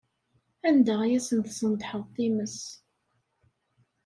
[0.67, 2.59] Anda ay asen-tesnedḥeḍ times?